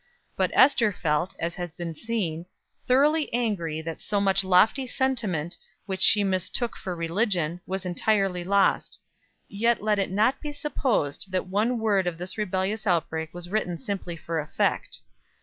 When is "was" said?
7.67-7.85, 13.31-13.49